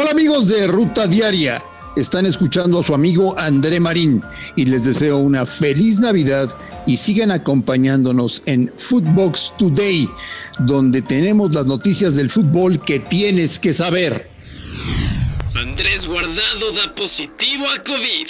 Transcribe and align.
Hola 0.00 0.12
amigos 0.12 0.46
de 0.46 0.68
Ruta 0.68 1.08
Diaria. 1.08 1.60
Están 1.96 2.24
escuchando 2.24 2.78
a 2.78 2.84
su 2.84 2.94
amigo 2.94 3.36
André 3.36 3.80
Marín 3.80 4.22
y 4.54 4.64
les 4.64 4.84
deseo 4.84 5.16
una 5.16 5.44
feliz 5.44 5.98
Navidad 5.98 6.56
y 6.86 6.96
sigan 6.96 7.32
acompañándonos 7.32 8.44
en 8.46 8.70
Footbox 8.76 9.54
Today, 9.58 10.08
donde 10.60 11.02
tenemos 11.02 11.52
las 11.52 11.66
noticias 11.66 12.14
del 12.14 12.30
fútbol 12.30 12.80
que 12.80 13.00
tienes 13.00 13.58
que 13.58 13.72
saber. 13.72 14.28
Andrés 15.56 16.06
Guardado 16.06 16.70
da 16.74 16.94
positivo 16.94 17.66
a 17.68 17.82
COVID. 17.82 18.28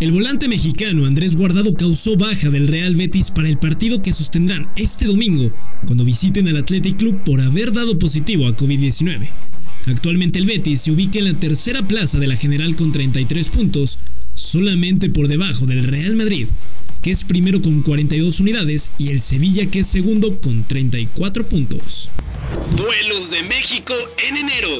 El 0.00 0.12
volante 0.12 0.48
mexicano 0.48 1.06
Andrés 1.06 1.34
Guardado 1.34 1.72
causó 1.72 2.18
baja 2.18 2.50
del 2.50 2.68
Real 2.68 2.94
Betis 2.94 3.30
para 3.30 3.48
el 3.48 3.58
partido 3.58 4.02
que 4.02 4.12
sostendrán 4.12 4.68
este 4.76 5.06
domingo 5.06 5.50
cuando 5.86 6.04
visiten 6.04 6.46
al 6.48 6.58
Athletic 6.58 6.98
Club 6.98 7.22
por 7.24 7.40
haber 7.40 7.72
dado 7.72 7.98
positivo 7.98 8.46
a 8.46 8.54
COVID-19. 8.54 9.43
Actualmente 9.86 10.38
el 10.38 10.46
Betis 10.46 10.82
se 10.82 10.92
ubica 10.92 11.18
en 11.18 11.26
la 11.26 11.38
tercera 11.38 11.86
plaza 11.86 12.18
de 12.18 12.26
la 12.26 12.36
general 12.36 12.74
con 12.74 12.92
33 12.92 13.48
puntos, 13.50 13.98
solamente 14.34 15.10
por 15.10 15.28
debajo 15.28 15.66
del 15.66 15.82
Real 15.82 16.16
Madrid, 16.16 16.46
que 17.02 17.10
es 17.10 17.24
primero 17.24 17.60
con 17.60 17.82
42 17.82 18.40
unidades, 18.40 18.90
y 18.98 19.08
el 19.08 19.20
Sevilla 19.20 19.66
que 19.66 19.80
es 19.80 19.86
segundo 19.86 20.40
con 20.40 20.66
34 20.66 21.48
puntos. 21.48 22.10
Duelos 22.76 23.30
de 23.30 23.42
México 23.42 23.94
en 24.26 24.38
enero. 24.38 24.70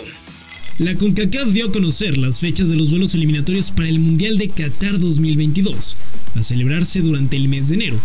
La 0.78 0.95
CONCACAF 0.97 1.48
dio 1.50 1.66
a 1.66 1.73
conocer 1.73 2.19
las 2.19 2.41
fechas 2.41 2.69
de 2.69 2.77
los 2.77 2.91
duelos 2.91 3.14
eliminatorios 3.14 3.70
para 3.70 3.89
el 3.89 4.00
Mundial 4.00 4.39
de 4.39 4.48
Qatar 4.48 4.98
2022, 4.98 5.97
a 6.34 6.42
celebrarse 6.42 7.00
durante 7.00 7.36
el 7.36 7.48
mes 7.48 7.69
de 7.69 7.77
enero, 7.77 8.00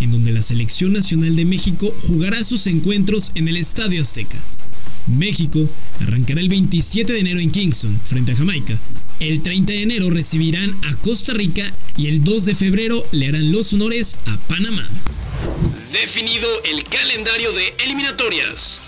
en 0.00 0.12
donde 0.12 0.32
la 0.32 0.40
Selección 0.40 0.92
Nacional 0.92 1.36
de 1.36 1.44
México 1.44 1.94
jugará 2.06 2.42
sus 2.42 2.66
encuentros 2.66 3.32
en 3.34 3.48
el 3.48 3.56
Estadio 3.56 4.00
Azteca. 4.00 4.38
México 5.06 5.68
arrancará 6.00 6.40
el 6.40 6.48
27 6.48 7.12
de 7.12 7.20
enero 7.20 7.40
en 7.40 7.50
Kingston, 7.50 8.00
frente 8.04 8.32
a 8.32 8.36
Jamaica. 8.36 8.78
El 9.20 9.42
30 9.42 9.72
de 9.72 9.82
enero 9.82 10.10
recibirán 10.10 10.76
a 10.84 10.96
Costa 10.96 11.32
Rica 11.34 11.72
y 11.96 12.08
el 12.08 12.24
2 12.24 12.44
de 12.46 12.54
febrero 12.54 13.04
le 13.12 13.28
harán 13.28 13.52
los 13.52 13.72
honores 13.72 14.18
a 14.26 14.38
Panamá. 14.48 14.88
Definido 15.92 16.48
el 16.64 16.84
calendario 16.84 17.52
de 17.52 17.72
eliminatorias. 17.84 18.78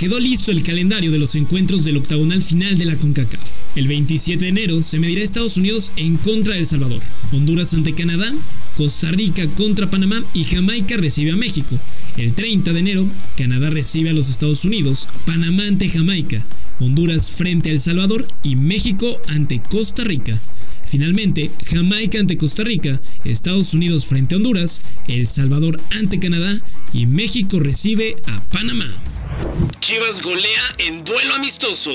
Quedó 0.00 0.18
listo 0.18 0.50
el 0.50 0.62
calendario 0.62 1.12
de 1.12 1.18
los 1.18 1.34
encuentros 1.34 1.84
del 1.84 1.98
octagonal 1.98 2.40
final 2.40 2.78
de 2.78 2.86
la 2.86 2.96
CONCACAF. 2.96 3.76
El 3.76 3.86
27 3.86 4.42
de 4.42 4.48
enero 4.48 4.80
se 4.80 4.98
medirá 4.98 5.22
Estados 5.22 5.58
Unidos 5.58 5.92
en 5.96 6.16
contra 6.16 6.54
de 6.54 6.60
El 6.60 6.66
Salvador, 6.66 7.00
Honduras 7.32 7.74
ante 7.74 7.92
Canadá, 7.92 8.32
Costa 8.76 9.10
Rica 9.10 9.46
contra 9.56 9.90
Panamá 9.90 10.22
y 10.34 10.44
Jamaica 10.44 10.96
recibe 10.96 11.32
a 11.32 11.36
México. 11.36 11.78
El 12.16 12.34
30 12.34 12.72
de 12.72 12.80
enero, 12.80 13.06
Canadá 13.36 13.70
recibe 13.70 14.10
a 14.10 14.12
los 14.12 14.28
Estados 14.28 14.64
Unidos, 14.64 15.08
Panamá 15.26 15.64
ante 15.64 15.88
Jamaica, 15.88 16.44
Honduras 16.80 17.30
frente 17.30 17.68
a 17.68 17.72
El 17.72 17.80
Salvador 17.80 18.26
y 18.42 18.56
México 18.56 19.18
ante 19.28 19.60
Costa 19.60 20.04
Rica. 20.04 20.38
Finalmente, 20.86 21.50
Jamaica 21.66 22.18
ante 22.18 22.36
Costa 22.36 22.64
Rica, 22.64 23.00
Estados 23.24 23.74
Unidos 23.74 24.06
frente 24.06 24.34
a 24.34 24.38
Honduras, 24.38 24.82
El 25.06 25.26
Salvador 25.26 25.80
ante 25.92 26.18
Canadá 26.18 26.60
y 26.92 27.06
México 27.06 27.60
recibe 27.60 28.16
a 28.26 28.42
Panamá. 28.50 28.86
Chivas 29.80 30.20
golea 30.20 30.62
en 30.78 31.04
duelo 31.04 31.34
amistoso. 31.34 31.92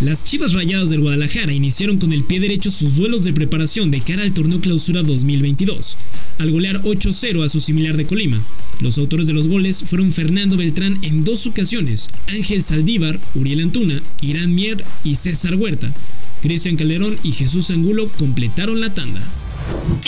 Las 0.00 0.22
Chivas 0.22 0.52
Rayadas 0.52 0.90
del 0.90 1.00
Guadalajara 1.00 1.54
iniciaron 1.54 1.96
con 1.96 2.12
el 2.12 2.22
pie 2.22 2.38
derecho 2.38 2.70
sus 2.70 2.96
duelos 2.96 3.24
de 3.24 3.32
preparación 3.32 3.90
de 3.90 4.02
cara 4.02 4.24
al 4.24 4.34
torneo 4.34 4.60
Clausura 4.60 5.02
2022, 5.02 5.96
al 6.38 6.50
golear 6.50 6.82
8-0 6.82 7.42
a 7.42 7.48
su 7.48 7.60
similar 7.60 7.96
de 7.96 8.04
Colima. 8.04 8.42
Los 8.80 8.98
autores 8.98 9.26
de 9.26 9.32
los 9.32 9.48
goles 9.48 9.84
fueron 9.86 10.12
Fernando 10.12 10.58
Beltrán 10.58 10.98
en 11.02 11.24
dos 11.24 11.46
ocasiones, 11.46 12.10
Ángel 12.26 12.62
Saldívar, 12.62 13.18
Uriel 13.34 13.60
Antuna, 13.60 13.98
Irán 14.20 14.54
Mier 14.54 14.84
y 15.02 15.14
César 15.14 15.54
Huerta. 15.54 15.94
Cristian 16.42 16.76
Calderón 16.76 17.18
y 17.22 17.32
Jesús 17.32 17.70
Angulo 17.70 18.10
completaron 18.18 18.82
la 18.82 18.92
tanda. 18.92 19.22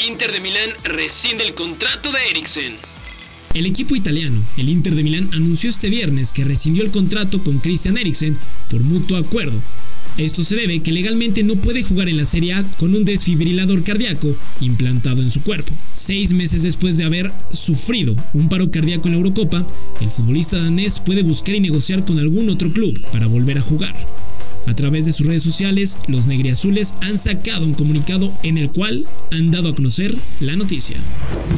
Inter 0.06 0.32
de 0.32 0.40
Milán 0.40 0.70
rescinde 0.84 1.46
el 1.46 1.54
contrato 1.54 2.12
de 2.12 2.18
Eriksen. 2.28 2.76
El 3.54 3.64
equipo 3.64 3.96
italiano, 3.96 4.44
el 4.56 4.68
Inter 4.68 4.94
de 4.94 5.02
Milán, 5.02 5.30
anunció 5.32 5.70
este 5.70 5.88
viernes 5.88 6.32
que 6.32 6.44
rescindió 6.44 6.84
el 6.84 6.90
contrato 6.90 7.42
con 7.42 7.58
Christian 7.58 7.96
Eriksen 7.96 8.36
por 8.70 8.82
mutuo 8.82 9.16
acuerdo. 9.16 9.60
Esto 10.18 10.42
se 10.44 10.56
debe 10.56 10.80
que 10.80 10.92
legalmente 10.92 11.42
no 11.44 11.56
puede 11.56 11.82
jugar 11.82 12.08
en 12.08 12.16
la 12.16 12.24
Serie 12.24 12.52
A 12.54 12.64
con 12.78 12.94
un 12.94 13.04
desfibrilador 13.04 13.84
cardíaco 13.84 14.34
implantado 14.60 15.22
en 15.22 15.30
su 15.30 15.42
cuerpo. 15.42 15.72
Seis 15.92 16.32
meses 16.32 16.62
después 16.62 16.96
de 16.96 17.04
haber 17.04 17.32
sufrido 17.52 18.16
un 18.34 18.48
paro 18.48 18.70
cardíaco 18.70 19.06
en 19.06 19.12
la 19.12 19.18
Eurocopa, 19.18 19.66
el 20.00 20.10
futbolista 20.10 20.58
danés 20.58 21.00
puede 21.00 21.22
buscar 21.22 21.54
y 21.54 21.60
negociar 21.60 22.04
con 22.04 22.18
algún 22.18 22.50
otro 22.50 22.72
club 22.72 23.00
para 23.12 23.28
volver 23.28 23.58
a 23.58 23.62
jugar. 23.62 23.94
A 24.66 24.74
través 24.74 25.06
de 25.06 25.12
sus 25.12 25.26
redes 25.26 25.42
sociales, 25.42 25.98
los 26.08 26.26
negriazules 26.26 26.94
han 27.02 27.16
sacado 27.16 27.64
un 27.64 27.74
comunicado 27.74 28.32
en 28.42 28.58
el 28.58 28.70
cual 28.70 29.08
han 29.30 29.50
dado 29.50 29.70
a 29.70 29.74
conocer 29.74 30.14
la 30.40 30.56
noticia. 30.56 30.96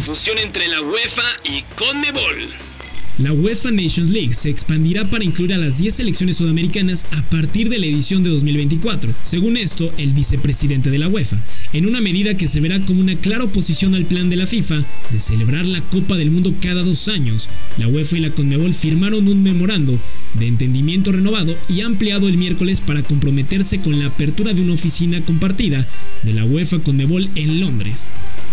Fusión 0.05 0.39
entre 0.39 0.69
la 0.69 0.81
UEFA 0.81 1.37
y 1.45 1.63
CONMEBOL. 1.77 2.80
La 3.23 3.35
UEFA 3.35 3.71
Nations 3.71 4.13
League 4.13 4.33
se 4.33 4.49
expandirá 4.49 5.05
para 5.11 5.25
incluir 5.25 5.53
a 5.53 5.59
las 5.59 5.77
10 5.77 5.93
selecciones 5.93 6.39
sudamericanas 6.39 7.05
a 7.11 7.23
partir 7.29 7.69
de 7.69 7.79
la 7.79 7.85
edición 7.85 8.23
de 8.23 8.31
2024, 8.31 9.13
según 9.23 9.59
esto 9.59 9.93
el 9.99 10.15
vicepresidente 10.15 10.89
de 10.89 10.99
la 10.99 11.09
UEFA, 11.09 11.37
en 11.75 11.85
una 11.85 12.01
medida 12.01 12.39
que 12.39 12.49
se 12.49 12.61
verá 12.61 12.81
como 12.81 13.03
una 13.03 13.17
clara 13.17 13.45
oposición 13.45 13.95
al 13.95 14.07
plan 14.07 14.31
de 14.31 14.37
la 14.37 14.47
FIFA 14.47 14.83
de 15.11 15.19
celebrar 15.19 15.67
la 15.67 15.83
Copa 15.83 16.17
del 16.17 16.31
Mundo 16.31 16.55
cada 16.63 16.83
dos 16.83 17.09
años. 17.09 17.51
La 17.77 17.89
UEFA 17.89 18.17
y 18.17 18.21
la 18.21 18.31
CONMEBOL 18.31 18.73
firmaron 18.73 19.29
un 19.29 19.43
memorando 19.43 19.99
de 20.39 20.47
entendimiento 20.47 21.13
renovado 21.13 21.59
y 21.69 21.83
ampliado 21.83 22.27
el 22.27 22.39
miércoles 22.39 22.81
para 22.81 23.03
comprometerse 23.03 23.83
con 23.83 23.99
la 23.99 24.07
apertura 24.07 24.55
de 24.55 24.63
una 24.63 24.73
oficina 24.73 25.21
compartida 25.27 25.87
de 26.23 26.33
la 26.33 26.47
UEFA 26.47 26.79
CONMEBOL 26.79 27.29
en 27.35 27.61
Londres 27.61 28.07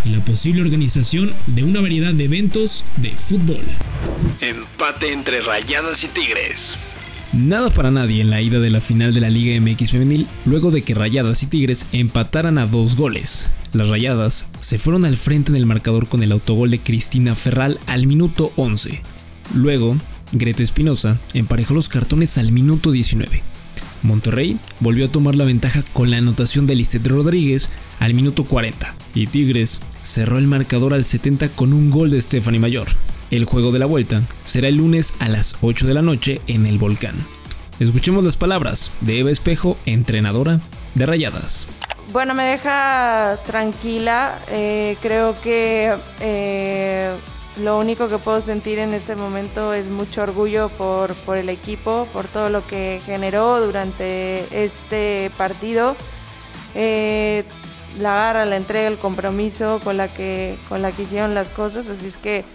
y 0.07 0.15
la 0.15 0.23
posible 0.23 0.61
organización 0.61 1.33
de 1.47 1.63
una 1.63 1.81
variedad 1.81 2.13
de 2.13 2.23
eventos 2.23 2.85
de 2.97 3.11
fútbol. 3.11 3.61
Empate 4.41 5.11
entre 5.11 5.41
Rayadas 5.41 6.03
y 6.03 6.07
Tigres. 6.07 6.73
Nada 7.33 7.69
para 7.69 7.91
nadie 7.91 8.21
en 8.21 8.29
la 8.29 8.41
ida 8.41 8.59
de 8.59 8.69
la 8.69 8.79
final 8.79 9.13
de 9.13 9.19
la 9.19 9.29
Liga 9.29 9.59
MX 9.59 9.91
femenil 9.91 10.27
luego 10.45 10.71
de 10.71 10.81
que 10.81 10.95
Rayadas 10.95 11.43
y 11.43 11.47
Tigres 11.47 11.85
empataran 11.91 12.57
a 12.57 12.65
dos 12.65 12.95
goles. 12.95 13.47
Las 13.73 13.89
Rayadas 13.89 14.47
se 14.59 14.79
fueron 14.79 15.03
al 15.03 15.17
frente 15.17 15.51
en 15.51 15.57
el 15.57 15.65
marcador 15.65 16.07
con 16.07 16.23
el 16.23 16.31
autogol 16.31 16.71
de 16.71 16.79
Cristina 16.79 17.35
Ferral 17.35 17.79
al 17.85 18.07
minuto 18.07 18.53
11. 18.55 19.01
Luego, 19.53 19.97
Greta 20.31 20.63
Espinosa 20.63 21.19
emparejó 21.33 21.73
los 21.73 21.89
cartones 21.89 22.37
al 22.37 22.51
minuto 22.51 22.91
19. 22.91 23.43
Monterrey 24.03 24.59
volvió 24.79 25.05
a 25.05 25.11
tomar 25.11 25.35
la 25.35 25.45
ventaja 25.45 25.83
con 25.93 26.11
la 26.11 26.17
anotación 26.17 26.67
de 26.67 26.75
Lisset 26.75 27.05
Rodríguez 27.07 27.69
al 27.99 28.13
minuto 28.13 28.45
40 28.45 28.93
y 29.13 29.27
Tigres 29.27 29.81
cerró 30.03 30.37
el 30.37 30.47
marcador 30.47 30.93
al 30.93 31.05
70 31.05 31.49
con 31.49 31.73
un 31.73 31.89
gol 31.89 32.09
de 32.09 32.21
Stephanie 32.21 32.59
Mayor. 32.59 32.87
El 33.31 33.45
juego 33.45 33.71
de 33.71 33.79
la 33.79 33.85
vuelta 33.85 34.23
será 34.43 34.67
el 34.67 34.77
lunes 34.77 35.15
a 35.19 35.27
las 35.27 35.57
8 35.61 35.87
de 35.87 35.93
la 35.93 36.01
noche 36.01 36.41
en 36.47 36.65
el 36.65 36.77
Volcán. 36.77 37.15
Escuchemos 37.79 38.23
las 38.23 38.37
palabras 38.37 38.91
de 39.01 39.19
Eva 39.19 39.31
Espejo, 39.31 39.77
entrenadora 39.85 40.61
de 40.95 41.05
Rayadas. 41.05 41.67
Bueno, 42.13 42.33
me 42.33 42.43
deja 42.43 43.37
tranquila. 43.45 44.39
Eh, 44.49 44.97
creo 45.01 45.39
que 45.41 45.93
eh, 46.21 47.11
lo 47.59 47.79
único 47.79 48.07
que 48.07 48.17
puedo 48.17 48.41
sentir 48.41 48.79
en 48.79 48.93
este 48.93 49.15
momento 49.15 49.73
es 49.73 49.89
mucho 49.89 50.23
orgullo 50.23 50.69
por, 50.69 51.13
por 51.13 51.37
el 51.37 51.49
equipo, 51.49 52.07
por 52.13 52.25
todo 52.25 52.49
lo 52.49 52.65
que 52.65 53.01
generó 53.05 53.59
durante 53.65 54.45
este 54.63 55.31
partido. 55.37 55.95
Eh, 56.75 57.43
la 57.99 58.13
garra, 58.15 58.45
la 58.45 58.57
entrega, 58.57 58.87
el 58.87 58.97
compromiso 58.97 59.79
con 59.83 59.97
la 59.97 60.07
que, 60.07 60.57
con 60.69 60.81
la 60.81 60.91
que 60.91 61.03
hicieron 61.03 61.33
las 61.33 61.49
cosas. 61.49 61.89
Así 61.89 62.07
es 62.07 62.17
que 62.17 62.45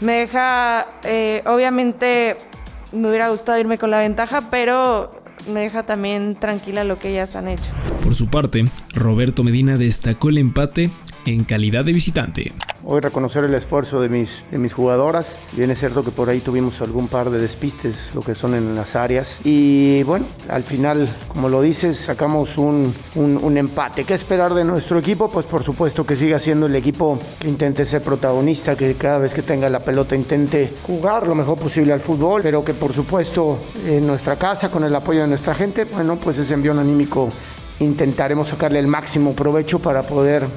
me 0.00 0.14
deja, 0.14 0.88
eh, 1.04 1.42
obviamente 1.46 2.36
me 2.92 3.08
hubiera 3.08 3.28
gustado 3.28 3.58
irme 3.58 3.78
con 3.78 3.90
la 3.90 4.00
ventaja, 4.00 4.50
pero 4.50 5.22
me 5.48 5.60
deja 5.60 5.84
también 5.84 6.34
tranquila 6.34 6.84
lo 6.84 6.98
que 6.98 7.10
ellas 7.10 7.36
han 7.36 7.48
hecho. 7.48 7.70
Por 8.02 8.14
su 8.14 8.28
parte, 8.28 8.66
Roberto 8.94 9.44
Medina 9.44 9.76
destacó 9.76 10.28
el 10.28 10.38
empate 10.38 10.90
en 11.26 11.44
calidad 11.44 11.84
de 11.84 11.92
visitante. 11.92 12.52
Hoy 12.84 13.00
reconocer 13.00 13.44
el 13.44 13.54
esfuerzo 13.54 14.00
de 14.00 14.08
mis, 14.08 14.44
de 14.50 14.58
mis 14.58 14.72
jugadoras. 14.72 15.36
Bien 15.52 15.70
es 15.70 15.78
cierto 15.78 16.02
que 16.02 16.10
por 16.10 16.28
ahí 16.28 16.40
tuvimos 16.40 16.80
algún 16.80 17.06
par 17.06 17.30
de 17.30 17.38
despistes, 17.38 18.10
lo 18.12 18.22
que 18.22 18.34
son 18.34 18.54
en 18.54 18.74
las 18.74 18.96
áreas. 18.96 19.38
Y 19.44 20.02
bueno, 20.02 20.26
al 20.48 20.64
final, 20.64 21.08
como 21.28 21.48
lo 21.48 21.62
dices, 21.62 21.96
sacamos 21.96 22.58
un, 22.58 22.92
un, 23.14 23.56
empate. 23.56 24.02
¿Qué 24.02 24.14
esperar 24.14 24.52
de 24.54 24.64
nuestro 24.64 24.98
equipo? 24.98 25.30
Pues 25.30 25.46
por 25.46 25.62
supuesto 25.62 26.04
que 26.04 26.16
siga 26.16 26.40
siendo 26.40 26.66
el 26.66 26.74
equipo 26.74 27.20
que 27.38 27.48
intente 27.48 27.84
ser 27.84 28.02
protagonista, 28.02 28.74
que 28.74 28.94
cada 28.94 29.18
vez 29.18 29.32
que 29.32 29.42
tenga 29.42 29.68
la 29.68 29.80
pelota 29.80 30.16
intente 30.16 30.72
jugar 30.84 31.28
lo 31.28 31.36
mejor 31.36 31.58
posible 31.58 31.92
al 31.92 32.00
fútbol, 32.00 32.42
pero 32.42 32.64
que 32.64 32.74
por 32.74 32.92
supuesto 32.92 33.58
en 33.86 34.08
nuestra 34.08 34.36
casa, 34.36 34.72
con 34.72 34.82
el 34.82 34.94
apoyo 34.94 35.20
de 35.20 35.28
nuestra 35.28 35.54
gente, 35.54 35.84
bueno, 35.84 36.16
pues 36.16 36.38
ese 36.38 36.54
envío 36.54 36.72
anímico 36.72 37.28
intentaremos 37.78 38.48
sacarle 38.48 38.80
el 38.80 38.88
máximo 38.88 39.34
provecho 39.34 39.78
para 39.78 40.02
poder 40.02 40.48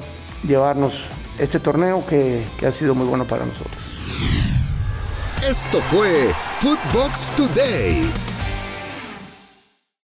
llevarnos 0.42 1.08
este 1.38 1.60
torneo 1.60 2.04
que, 2.06 2.46
ha 2.66 2.72
sido 2.72 2.94
muy 2.94 3.06
bueno 3.06 3.24
para 3.24 3.44
nosotros. 3.44 3.76
Esto 5.48 5.80
fue 5.82 6.34
Footbox 6.60 7.30
Today. 7.36 8.35